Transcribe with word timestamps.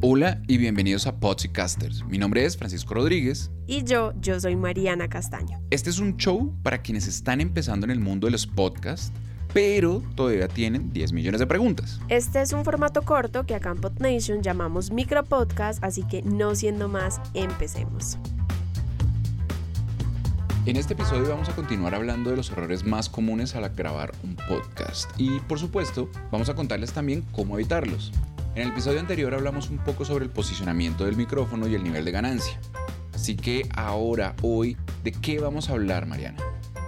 Hola 0.00 0.40
y 0.46 0.58
bienvenidos 0.58 1.08
a 1.08 1.18
Podcasters. 1.18 2.04
Mi 2.04 2.18
nombre 2.18 2.44
es 2.44 2.56
Francisco 2.56 2.94
Rodríguez. 2.94 3.50
Y 3.66 3.82
yo, 3.82 4.12
yo 4.20 4.38
soy 4.38 4.54
Mariana 4.54 5.08
Castaño. 5.08 5.60
Este 5.70 5.90
es 5.90 5.98
un 5.98 6.16
show 6.16 6.54
para 6.62 6.82
quienes 6.82 7.08
están 7.08 7.40
empezando 7.40 7.84
en 7.84 7.90
el 7.90 7.98
mundo 7.98 8.28
de 8.28 8.30
los 8.30 8.46
podcasts, 8.46 9.10
pero 9.52 10.00
todavía 10.14 10.46
tienen 10.46 10.92
10 10.92 11.12
millones 11.12 11.40
de 11.40 11.48
preguntas. 11.48 11.98
Este 12.08 12.40
es 12.40 12.52
un 12.52 12.64
formato 12.64 13.02
corto 13.02 13.44
que 13.44 13.56
acá 13.56 13.72
en 13.72 13.80
PodNation 13.80 14.40
llamamos 14.40 14.92
micropodcast, 14.92 15.82
así 15.82 16.04
que 16.04 16.22
no 16.22 16.54
siendo 16.54 16.86
más, 16.86 17.20
empecemos. 17.34 18.18
En 20.64 20.76
este 20.76 20.94
episodio 20.94 21.28
vamos 21.28 21.48
a 21.48 21.56
continuar 21.56 21.96
hablando 21.96 22.30
de 22.30 22.36
los 22.36 22.52
errores 22.52 22.84
más 22.84 23.08
comunes 23.08 23.56
al 23.56 23.68
grabar 23.70 24.12
un 24.22 24.36
podcast 24.36 25.10
y 25.18 25.40
por 25.40 25.58
supuesto 25.58 26.08
vamos 26.30 26.48
a 26.48 26.54
contarles 26.54 26.92
también 26.92 27.24
cómo 27.32 27.56
evitarlos. 27.56 28.12
En 28.58 28.64
el 28.64 28.70
episodio 28.70 28.98
anterior 28.98 29.32
hablamos 29.34 29.70
un 29.70 29.78
poco 29.78 30.04
sobre 30.04 30.24
el 30.24 30.32
posicionamiento 30.32 31.04
del 31.04 31.14
micrófono 31.14 31.68
y 31.68 31.76
el 31.76 31.84
nivel 31.84 32.04
de 32.04 32.10
ganancia. 32.10 32.58
Así 33.14 33.36
que 33.36 33.68
ahora, 33.72 34.34
hoy, 34.42 34.76
¿de 35.04 35.12
qué 35.12 35.38
vamos 35.38 35.70
a 35.70 35.74
hablar, 35.74 36.06
Mariana? 36.06 36.38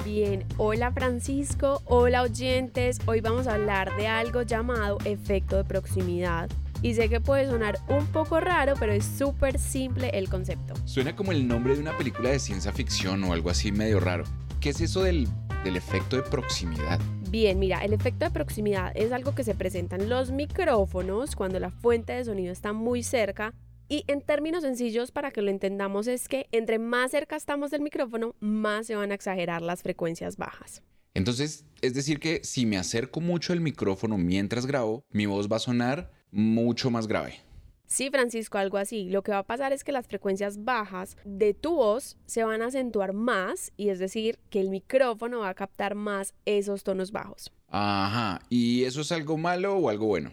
Bien, 0.05 0.45
hola 0.57 0.91
Francisco, 0.91 1.81
hola 1.85 2.23
oyentes. 2.23 2.99
Hoy 3.07 3.21
vamos 3.21 3.47
a 3.47 3.55
hablar 3.55 3.97
de 3.97 4.09
algo 4.09 4.43
llamado 4.43 4.99
efecto 5.05 5.59
de 5.59 5.63
proximidad. 5.63 6.51
Y 6.83 6.95
sé 6.95 7.09
que 7.09 7.21
puede 7.21 7.47
sonar 7.47 7.79
un 7.87 8.05
poco 8.07 8.41
raro, 8.41 8.75
pero 8.77 8.93
es 8.93 9.05
súper 9.05 9.57
simple 9.57 10.11
el 10.13 10.29
concepto. 10.29 10.75
Suena 10.87 11.15
como 11.15 11.31
el 11.31 11.47
nombre 11.47 11.77
de 11.77 11.83
una 11.83 11.97
película 11.97 12.31
de 12.31 12.41
ciencia 12.41 12.73
ficción 12.73 13.23
o 13.23 13.33
algo 13.33 13.49
así 13.49 13.71
medio 13.71 14.01
raro. 14.01 14.25
¿Qué 14.59 14.71
es 14.71 14.81
eso 14.81 15.05
del, 15.05 15.29
del 15.63 15.77
efecto 15.77 16.17
de 16.17 16.23
proximidad? 16.23 16.99
Bien, 17.31 17.61
mira, 17.61 17.85
el 17.85 17.93
efecto 17.93 18.25
de 18.25 18.33
proximidad 18.33 18.91
es 18.97 19.13
algo 19.13 19.37
que 19.37 19.45
se 19.45 19.55
presenta 19.55 19.95
en 19.95 20.09
los 20.09 20.33
micrófonos 20.33 21.37
cuando 21.37 21.61
la 21.61 21.71
fuente 21.71 22.13
de 22.13 22.25
sonido 22.25 22.51
está 22.51 22.73
muy 22.73 23.05
cerca. 23.05 23.55
Y 23.89 24.03
en 24.09 24.21
términos 24.21 24.65
sencillos, 24.65 25.13
para 25.13 25.31
que 25.31 25.41
lo 25.41 25.49
entendamos, 25.49 26.09
es 26.09 26.27
que 26.27 26.49
entre 26.51 26.81
más 26.81 27.13
cerca 27.13 27.37
estamos 27.37 27.71
del 27.71 27.83
micrófono, 27.83 28.35
más 28.41 28.89
se 28.89 28.97
van 28.97 29.13
a 29.13 29.15
exagerar 29.15 29.63
las 29.63 29.83
frecuencias 29.83 30.39
bajas. 30.39 30.83
Entonces, 31.15 31.65
es 31.83 31.95
decir 31.95 32.19
que 32.19 32.41
si 32.43 32.67
me 32.67 32.79
acerco 32.79 33.21
mucho 33.21 33.53
al 33.53 33.61
micrófono 33.61 34.19
mientras 34.19 34.67
grabo, 34.67 35.05
mi 35.11 35.27
voz 35.27 35.49
va 35.49 35.57
a 35.57 35.61
sonar 35.61 36.11
mucho 36.33 36.91
más 36.91 37.07
grave. 37.07 37.35
Sí, 37.91 38.09
Francisco, 38.09 38.57
algo 38.57 38.79
así. 38.79 39.11
Lo 39.11 39.23
que 39.23 39.33
va 39.33 39.39
a 39.39 39.47
pasar 39.47 39.73
es 39.73 39.83
que 39.83 39.91
las 39.91 40.07
frecuencias 40.07 40.63
bajas 40.65 41.17
de 41.25 41.55
tu 41.55 41.75
voz 41.75 42.17
se 42.25 42.45
van 42.45 42.63
a 42.63 42.67
acentuar 42.67 43.13
más 43.13 43.73
y 43.77 43.89
es 43.89 43.99
decir, 43.99 44.39
que 44.49 44.61
el 44.61 44.71
micrófono 44.71 45.41
va 45.41 45.49
a 45.49 45.55
captar 45.55 45.97
más 45.97 46.33
esos 46.45 46.85
tonos 46.85 47.11
bajos. 47.11 47.53
Ajá, 47.67 48.43
¿y 48.49 48.85
eso 48.85 49.01
es 49.01 49.11
algo 49.11 49.37
malo 49.37 49.77
o 49.77 49.89
algo 49.89 50.07
bueno? 50.07 50.33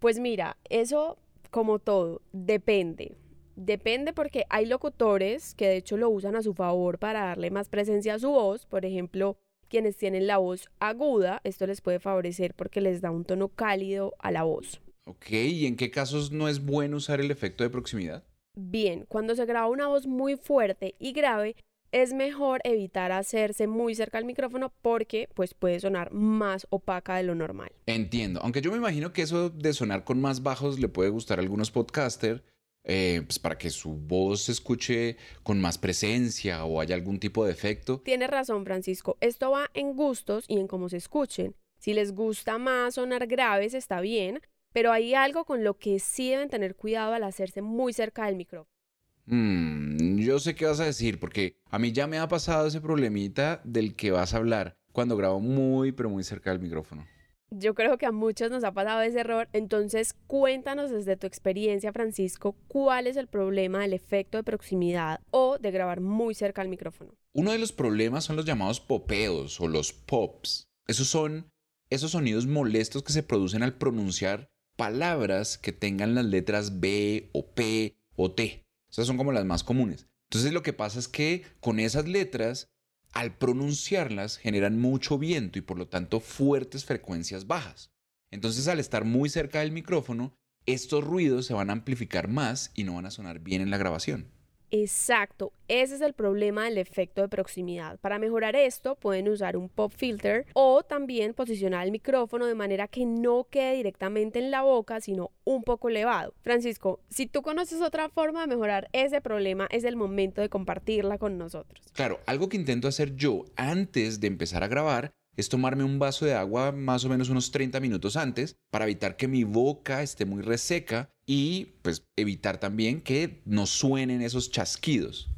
Pues 0.00 0.18
mira, 0.18 0.56
eso 0.68 1.16
como 1.52 1.78
todo, 1.78 2.22
depende. 2.32 3.16
Depende 3.54 4.12
porque 4.12 4.44
hay 4.50 4.66
locutores 4.66 5.54
que 5.54 5.68
de 5.68 5.76
hecho 5.76 5.96
lo 5.96 6.10
usan 6.10 6.34
a 6.34 6.42
su 6.42 6.54
favor 6.54 6.98
para 6.98 7.24
darle 7.26 7.52
más 7.52 7.68
presencia 7.68 8.14
a 8.14 8.18
su 8.18 8.30
voz. 8.30 8.66
Por 8.66 8.84
ejemplo, 8.84 9.38
quienes 9.68 9.96
tienen 9.96 10.26
la 10.26 10.38
voz 10.38 10.70
aguda, 10.80 11.40
esto 11.44 11.68
les 11.68 11.80
puede 11.80 12.00
favorecer 12.00 12.52
porque 12.54 12.80
les 12.80 13.00
da 13.00 13.12
un 13.12 13.24
tono 13.24 13.46
cálido 13.46 14.16
a 14.18 14.32
la 14.32 14.42
voz. 14.42 14.80
Ok, 15.08 15.30
¿y 15.30 15.66
en 15.66 15.76
qué 15.76 15.92
casos 15.92 16.32
no 16.32 16.48
es 16.48 16.64
bueno 16.64 16.96
usar 16.96 17.20
el 17.20 17.30
efecto 17.30 17.62
de 17.62 17.70
proximidad? 17.70 18.24
Bien, 18.56 19.04
cuando 19.06 19.36
se 19.36 19.46
graba 19.46 19.68
una 19.68 19.86
voz 19.86 20.08
muy 20.08 20.36
fuerte 20.36 20.96
y 20.98 21.12
grave, 21.12 21.54
es 21.92 22.12
mejor 22.12 22.60
evitar 22.64 23.12
hacerse 23.12 23.68
muy 23.68 23.94
cerca 23.94 24.18
al 24.18 24.24
micrófono 24.24 24.72
porque 24.82 25.28
pues 25.34 25.54
puede 25.54 25.78
sonar 25.78 26.12
más 26.12 26.66
opaca 26.70 27.16
de 27.16 27.22
lo 27.22 27.36
normal. 27.36 27.70
Entiendo, 27.86 28.40
aunque 28.42 28.60
yo 28.60 28.72
me 28.72 28.78
imagino 28.78 29.12
que 29.12 29.22
eso 29.22 29.48
de 29.48 29.72
sonar 29.72 30.02
con 30.02 30.20
más 30.20 30.42
bajos 30.42 30.80
le 30.80 30.88
puede 30.88 31.10
gustar 31.10 31.38
a 31.38 31.42
algunos 31.42 31.70
podcasters, 31.70 32.42
eh, 32.82 33.22
pues 33.24 33.38
para 33.38 33.56
que 33.58 33.70
su 33.70 33.92
voz 33.92 34.42
se 34.42 34.52
escuche 34.52 35.18
con 35.44 35.60
más 35.60 35.78
presencia 35.78 36.64
o 36.64 36.80
haya 36.80 36.96
algún 36.96 37.20
tipo 37.20 37.44
de 37.44 37.52
efecto. 37.52 38.00
Tienes 38.04 38.30
razón, 38.30 38.64
Francisco. 38.64 39.16
Esto 39.20 39.52
va 39.52 39.70
en 39.72 39.94
gustos 39.94 40.46
y 40.48 40.58
en 40.58 40.66
cómo 40.66 40.88
se 40.88 40.96
escuchen. 40.96 41.54
Si 41.78 41.94
les 41.94 42.12
gusta 42.12 42.58
más 42.58 42.94
sonar 42.94 43.28
graves, 43.28 43.72
está 43.72 44.00
bien, 44.00 44.40
pero 44.76 44.92
hay 44.92 45.14
algo 45.14 45.46
con 45.46 45.64
lo 45.64 45.78
que 45.78 45.98
sí 45.98 46.28
deben 46.28 46.50
tener 46.50 46.76
cuidado 46.76 47.14
al 47.14 47.24
hacerse 47.24 47.62
muy 47.62 47.94
cerca 47.94 48.26
del 48.26 48.36
micrófono. 48.36 48.76
Mm, 49.24 50.18
yo 50.18 50.38
sé 50.38 50.54
qué 50.54 50.66
vas 50.66 50.80
a 50.80 50.84
decir, 50.84 51.18
porque 51.18 51.56
a 51.70 51.78
mí 51.78 51.92
ya 51.92 52.06
me 52.06 52.18
ha 52.18 52.28
pasado 52.28 52.66
ese 52.66 52.82
problemita 52.82 53.62
del 53.64 53.96
que 53.96 54.10
vas 54.10 54.34
a 54.34 54.36
hablar 54.36 54.76
cuando 54.92 55.16
grabo 55.16 55.40
muy, 55.40 55.92
pero 55.92 56.10
muy 56.10 56.22
cerca 56.24 56.50
del 56.50 56.60
micrófono. 56.60 57.06
Yo 57.48 57.74
creo 57.74 57.96
que 57.96 58.04
a 58.04 58.12
muchos 58.12 58.50
nos 58.50 58.64
ha 58.64 58.72
pasado 58.72 59.00
ese 59.00 59.20
error, 59.20 59.48
entonces 59.54 60.14
cuéntanos 60.26 60.90
desde 60.90 61.16
tu 61.16 61.26
experiencia, 61.26 61.90
Francisco, 61.94 62.54
cuál 62.68 63.06
es 63.06 63.16
el 63.16 63.28
problema 63.28 63.80
del 63.80 63.94
efecto 63.94 64.36
de 64.36 64.44
proximidad 64.44 65.22
o 65.30 65.56
de 65.56 65.70
grabar 65.70 66.02
muy 66.02 66.34
cerca 66.34 66.60
al 66.60 66.68
micrófono. 66.68 67.14
Uno 67.32 67.52
de 67.52 67.58
los 67.58 67.72
problemas 67.72 68.24
son 68.24 68.36
los 68.36 68.44
llamados 68.44 68.80
popeos 68.80 69.58
o 69.58 69.68
los 69.68 69.94
pops. 69.94 70.68
Esos 70.86 71.08
son 71.08 71.48
esos 71.88 72.10
sonidos 72.10 72.46
molestos 72.46 73.02
que 73.02 73.12
se 73.12 73.22
producen 73.22 73.62
al 73.62 73.78
pronunciar 73.78 74.50
palabras 74.76 75.58
que 75.58 75.72
tengan 75.72 76.14
las 76.14 76.24
letras 76.24 76.80
B 76.80 77.30
o 77.32 77.54
P 77.54 77.96
o 78.14 78.30
T. 78.32 78.64
Esas 78.90 79.06
son 79.06 79.16
como 79.16 79.32
las 79.32 79.44
más 79.44 79.64
comunes. 79.64 80.06
Entonces 80.30 80.52
lo 80.52 80.62
que 80.62 80.72
pasa 80.72 80.98
es 80.98 81.08
que 81.08 81.44
con 81.60 81.80
esas 81.80 82.06
letras, 82.06 82.70
al 83.12 83.36
pronunciarlas, 83.36 84.36
generan 84.36 84.80
mucho 84.80 85.18
viento 85.18 85.58
y 85.58 85.62
por 85.62 85.78
lo 85.78 85.88
tanto 85.88 86.20
fuertes 86.20 86.84
frecuencias 86.84 87.46
bajas. 87.46 87.90
Entonces 88.30 88.68
al 88.68 88.80
estar 88.80 89.04
muy 89.04 89.28
cerca 89.28 89.60
del 89.60 89.72
micrófono, 89.72 90.34
estos 90.66 91.04
ruidos 91.04 91.46
se 91.46 91.54
van 91.54 91.70
a 91.70 91.74
amplificar 91.74 92.28
más 92.28 92.72
y 92.74 92.84
no 92.84 92.94
van 92.94 93.06
a 93.06 93.10
sonar 93.10 93.38
bien 93.40 93.62
en 93.62 93.70
la 93.70 93.78
grabación. 93.78 94.35
Exacto, 94.70 95.52
ese 95.68 95.94
es 95.94 96.00
el 96.00 96.12
problema 96.12 96.64
del 96.64 96.78
efecto 96.78 97.22
de 97.22 97.28
proximidad. 97.28 97.98
Para 98.00 98.18
mejorar 98.18 98.56
esto 98.56 98.96
pueden 98.96 99.28
usar 99.28 99.56
un 99.56 99.68
pop 99.68 99.92
filter 99.94 100.46
o 100.54 100.82
también 100.82 101.34
posicionar 101.34 101.84
el 101.84 101.92
micrófono 101.92 102.46
de 102.46 102.54
manera 102.54 102.88
que 102.88 103.06
no 103.06 103.46
quede 103.48 103.76
directamente 103.76 104.38
en 104.38 104.50
la 104.50 104.62
boca, 104.62 105.00
sino 105.00 105.30
un 105.44 105.62
poco 105.62 105.88
elevado. 105.88 106.34
Francisco, 106.42 107.00
si 107.08 107.26
tú 107.26 107.42
conoces 107.42 107.80
otra 107.80 108.08
forma 108.08 108.40
de 108.40 108.48
mejorar 108.48 108.88
ese 108.92 109.20
problema, 109.20 109.68
es 109.70 109.84
el 109.84 109.96
momento 109.96 110.40
de 110.40 110.48
compartirla 110.48 111.18
con 111.18 111.38
nosotros. 111.38 111.80
Claro, 111.92 112.20
algo 112.26 112.48
que 112.48 112.56
intento 112.56 112.88
hacer 112.88 113.14
yo 113.14 113.44
antes 113.56 114.20
de 114.20 114.26
empezar 114.26 114.62
a 114.62 114.68
grabar 114.68 115.12
es 115.36 115.48
tomarme 115.48 115.84
un 115.84 115.98
vaso 115.98 116.24
de 116.24 116.34
agua 116.34 116.72
más 116.72 117.04
o 117.04 117.08
menos 117.08 117.28
unos 117.28 117.50
30 117.50 117.80
minutos 117.80 118.16
antes 118.16 118.56
para 118.70 118.84
evitar 118.84 119.16
que 119.16 119.28
mi 119.28 119.44
boca 119.44 120.02
esté 120.02 120.24
muy 120.24 120.42
reseca 120.42 121.10
y 121.26 121.76
pues 121.82 122.04
evitar 122.16 122.58
también 122.58 123.00
que 123.00 123.42
no 123.44 123.66
suenen 123.66 124.22
esos 124.22 124.50
chasquidos. 124.50 125.35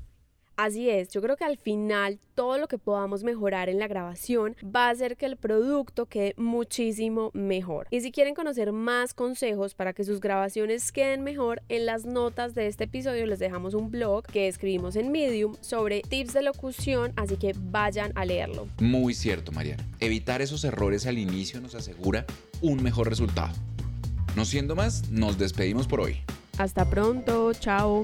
Así 0.59 0.91
es, 0.91 1.09
yo 1.11 1.23
creo 1.23 1.37
que 1.37 1.45
al 1.45 1.57
final 1.57 2.19
todo 2.35 2.59
lo 2.59 2.67
que 2.67 2.79
podamos 2.79 3.23
mejorar 3.23 3.69
en 3.69 3.79
la 3.79 3.87
grabación 3.87 4.57
va 4.65 4.89
a 4.89 4.91
hacer 4.91 5.17
que 5.17 5.25
el 5.25 5.37
producto 5.37 6.07
quede 6.07 6.35
muchísimo 6.37 7.31
mejor. 7.33 7.87
Y 7.91 8.01
si 8.01 8.11
quieren 8.11 8.35
conocer 8.35 8.73
más 8.73 9.15
consejos 9.15 9.75
para 9.75 9.93
que 9.93 10.03
sus 10.03 10.19
grabaciones 10.19 10.91
queden 10.91 11.23
mejor, 11.23 11.63
en 11.69 11.87
las 11.87 12.07
notas 12.07 12.57
de 12.57 12.67
este 12.67 12.85
episodio 12.85 13.25
les 13.27 13.39
dejamos 13.39 13.75
un 13.75 13.93
blog 13.93 14.27
que 14.27 14.49
escribimos 14.49 14.97
en 14.97 15.13
Medium 15.13 15.55
sobre 15.61 16.01
tips 16.01 16.33
de 16.33 16.43
locución, 16.43 17.13
así 17.15 17.37
que 17.37 17.55
vayan 17.57 18.11
a 18.17 18.25
leerlo. 18.25 18.67
Muy 18.81 19.15
cierto, 19.15 19.53
Mariana. 19.53 19.87
Evitar 20.01 20.43
esos 20.43 20.65
errores 20.65 21.07
al 21.07 21.19
inicio 21.19 21.61
nos 21.61 21.77
asegura 21.77 22.27
un 22.63 22.83
mejor 22.83 23.09
resultado. 23.09 23.55
No 24.35 24.45
siendo 24.45 24.75
más, 24.75 25.09
nos 25.09 25.39
despedimos 25.39 25.87
por 25.87 26.01
hoy. 26.01 26.17
Hasta 26.59 26.85
pronto, 26.91 27.53
chao. 27.53 28.03